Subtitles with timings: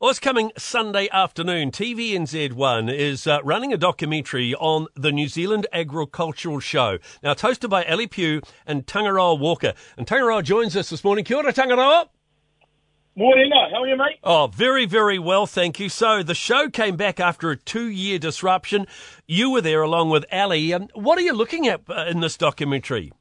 [0.00, 1.72] Well, it's coming Sunday afternoon.
[1.72, 6.96] TVNZ1 is uh, running a documentary on the New Zealand Agricultural Show.
[7.22, 9.74] Now, it's hosted by Ali Pugh and Tangaroa Walker.
[9.98, 11.26] And Tangaroa joins us this morning.
[11.26, 12.08] Kia ora, Tangaroa.
[13.14, 14.16] Morning, how are you, mate?
[14.24, 15.90] Oh, very, very well, thank you.
[15.90, 18.86] So, the show came back after a two year disruption.
[19.28, 20.72] You were there along with Ali.
[20.72, 23.12] Um, what are you looking at uh, in this documentary?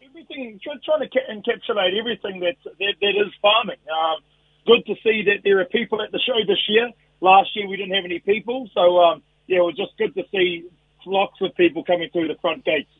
[0.00, 3.78] Everything, trying to encapsulate everything that, that, that is farming.
[3.90, 4.22] Um,
[4.66, 6.90] good to see that there are people at the show this year.
[7.20, 10.22] Last year we didn't have any people, so um, yeah, it was just good to
[10.30, 10.64] see
[11.06, 12.90] lots of people coming through the front gates.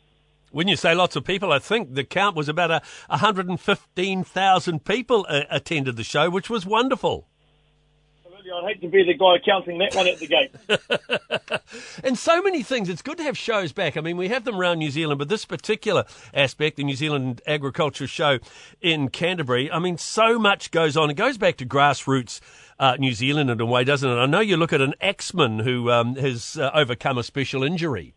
[0.52, 5.24] When you say lots of people, I think the count was about a 115,000 people
[5.28, 7.28] uh, attended the show, which was wonderful.
[8.52, 10.50] I'd hate to be the guy counting that one at the gate.
[12.04, 12.88] and so many things.
[12.88, 13.96] It's good to have shows back.
[13.96, 16.04] I mean, we have them around New Zealand, but this particular
[16.34, 18.38] aspect, the New Zealand Agriculture Show
[18.80, 21.10] in Canterbury, I mean, so much goes on.
[21.10, 22.40] It goes back to grassroots
[22.78, 24.14] uh, New Zealand in a way, doesn't it?
[24.14, 28.14] I know you look at an axeman who um, has uh, overcome a special injury.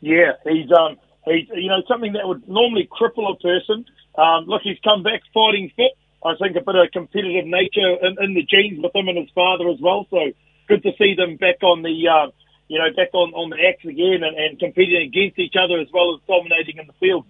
[0.00, 3.84] Yeah, he's um, he's you know something that would normally cripple a person.
[4.16, 5.92] Um, look, he's come back fighting fit
[6.24, 9.28] I think a bit of competitive nature in, in the genes with him and his
[9.34, 10.06] father as well.
[10.08, 10.32] So
[10.68, 12.30] good to see them back on the, uh,
[12.68, 15.88] you know, back on, on the axe again and, and competing against each other as
[15.92, 17.24] well as dominating in the field.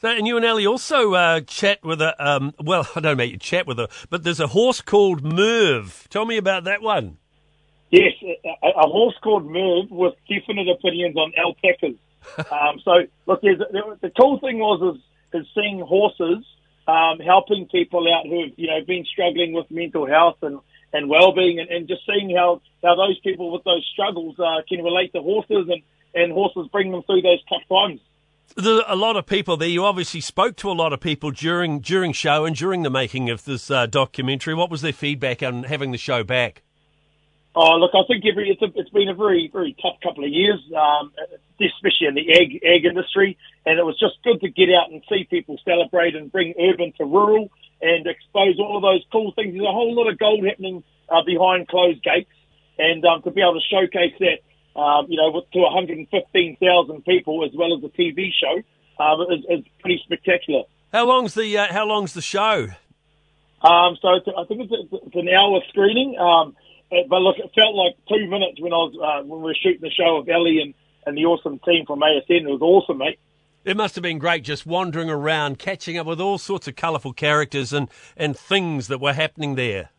[0.00, 3.12] So, and you and Ali also uh, chat with a, um, well, I don't know
[3.12, 6.06] about you chat with her, but there's a horse called Merv.
[6.08, 7.18] Tell me about that one.
[7.90, 11.96] Yes, a, a horse called Merv with definite opinions on alpacas.
[12.52, 16.44] um, so, look, the cool thing was is, is seeing horses
[16.88, 20.58] um, helping people out who have, you know, been struggling with mental health and,
[20.92, 24.82] and well-being and, and just seeing how, how those people with those struggles uh, can
[24.82, 25.82] relate to horses and,
[26.14, 28.00] and horses bring them through those tough times.
[28.56, 29.68] There's a lot of people there.
[29.68, 33.28] You obviously spoke to a lot of people during during show and during the making
[33.28, 34.54] of this uh, documentary.
[34.54, 36.62] What was their feedback on having the show back?
[37.54, 40.30] Oh, look, I think every it's, a, it's been a very, very tough couple of
[40.30, 41.12] years, um,
[41.60, 43.36] especially in the egg egg industry,
[43.66, 46.92] and it was just good to get out and see people celebrate and bring urban
[46.98, 49.54] to rural and expose all of those cool things.
[49.54, 52.30] There's a whole lot of gold happening uh, behind closed gates,
[52.78, 57.50] and um, to be able to showcase that, um, you know, to 115,000 people as
[57.54, 58.62] well as the TV show,
[59.02, 60.62] um, is, is pretty spectacular.
[60.92, 62.68] How long's the uh, How long's the show?
[63.62, 66.16] Um, so I think it's, it's an hour screening.
[66.18, 66.56] Um,
[66.90, 69.82] but look, it felt like two minutes when I was uh, when we were shooting
[69.82, 70.74] the show with Ali and,
[71.06, 72.48] and the awesome team from ASN.
[72.48, 73.18] It was awesome, mate.
[73.68, 77.12] It must have been great just wandering around, catching up with all sorts of colourful
[77.12, 79.90] characters and, and things that were happening there.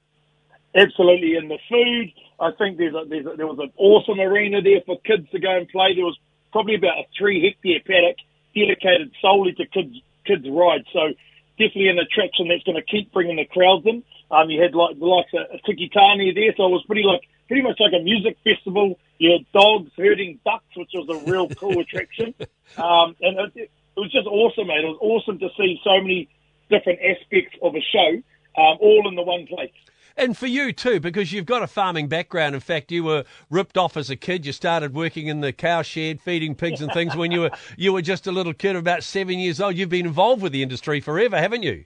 [0.74, 2.12] Absolutely, and the food.
[2.40, 5.40] I think there's, a, there's a, there was an awesome arena there for kids to
[5.40, 5.94] go and play.
[5.94, 6.18] There was
[6.52, 8.18] probably about a three hectare paddock
[8.56, 10.88] dedicated solely to kids kids rides.
[10.91, 11.13] So
[11.59, 14.02] definitely an attraction that's going to keep bringing the crowds in.
[14.31, 17.22] Um, you had like the likes of Tiki Taane there, so it was pretty like
[17.47, 18.97] pretty much like a music festival.
[19.19, 22.34] You had dogs herding ducks, which was a real cool attraction.
[22.78, 24.84] Um, and it, it was just awesome, mate.
[24.84, 26.30] It was awesome to see so many
[26.69, 28.22] different aspects of a show,
[28.62, 29.72] um, all in the one place.
[30.16, 32.53] And for you too, because you've got a farming background.
[32.53, 34.46] In fact, you were ripped off as a kid.
[34.46, 37.94] You started working in the cow shed, feeding pigs and things when you were you
[37.94, 39.78] were just a little kid, about seven years old.
[39.78, 41.85] You've been involved with the industry forever, haven't you?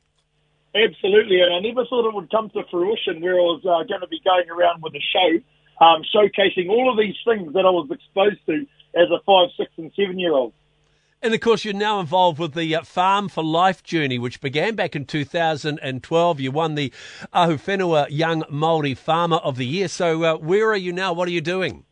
[0.76, 4.02] Absolutely, and I never thought it would come to fruition where I was uh, going
[4.02, 5.40] to be going around with a show,
[5.80, 9.72] um, showcasing all of these things that I was exposed to as a five, six,
[9.78, 10.54] and seven year old.
[11.24, 14.76] And of course, you're now involved with the uh, Farm for Life journey, which began
[14.76, 16.40] back in 2012.
[16.42, 16.92] You won the
[17.34, 19.88] Ahuwhenua Young Māori Farmer of the Year.
[19.88, 21.14] So, uh, where are you now?
[21.14, 21.86] What are you doing?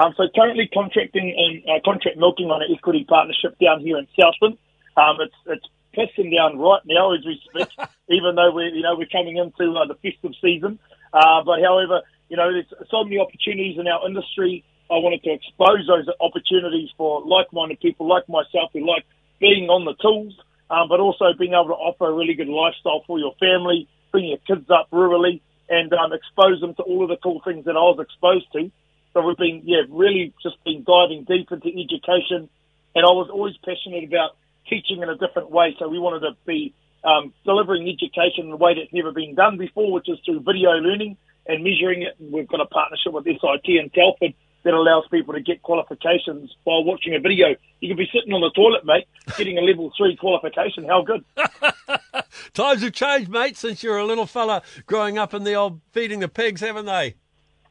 [0.00, 4.08] Um, so, currently contracting and uh, contract milking on an equity partnership down here in
[4.18, 4.58] Southland.
[4.96, 7.68] Um, it's it's pissing down right now as we speak,
[8.08, 10.80] even though we're you know we're coming into uh, the festive season.
[11.12, 15.32] Uh, but however, you know, there's so many opportunities in our industry I wanted to
[15.32, 19.04] expose those opportunities for like-minded people like myself who like
[19.38, 20.32] being on the tools,
[20.70, 24.24] um, but also being able to offer a really good lifestyle for your family, bring
[24.24, 27.76] your kids up rurally, and um, expose them to all of the cool things that
[27.76, 28.70] I was exposed to.
[29.12, 32.48] So we've been, yeah, really just been diving deep into education,
[32.96, 34.36] and I was always passionate about
[34.68, 35.76] teaching in a different way.
[35.78, 36.72] So we wanted to be
[37.04, 40.72] um, delivering education in a way that's never been done before, which is through video
[40.80, 41.16] learning
[41.48, 42.14] and measuring it.
[42.20, 44.34] We've got a partnership with SIT in Telford
[44.64, 47.48] that allows people to get qualifications while watching a video.
[47.80, 49.06] You could be sitting on the toilet, mate,
[49.36, 50.84] getting a level three qualification.
[50.84, 51.24] How good?
[52.54, 56.20] Times have changed, mate, since you're a little fella growing up in the old feeding
[56.20, 57.14] the pigs, haven't they?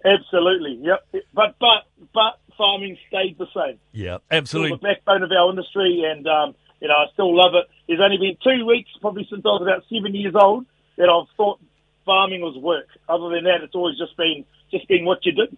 [0.06, 1.06] Absolutely, yep.
[1.34, 1.84] But but
[2.14, 3.78] but farming stayed the same.
[3.92, 4.78] Yeah, absolutely.
[4.78, 7.66] The backbone of our industry, and um, you know I still love it.
[7.88, 10.66] There's only been two weeks, probably since I was about seven years old,
[10.98, 11.60] that I've thought
[12.08, 12.88] farming was work.
[13.08, 15.56] Other than that, it's always just been just been what you did.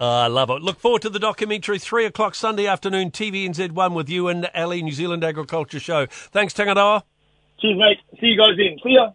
[0.00, 0.62] Uh, I love it.
[0.62, 4.92] Look forward to the documentary, 3 o'clock Sunday afternoon, TVNZ1 with you and Ali, New
[4.92, 6.06] Zealand Agriculture Show.
[6.06, 7.04] Thanks, Tangaroa.
[7.60, 7.98] Cheers, mate.
[8.20, 8.78] See you guys in.
[8.82, 9.10] See ya.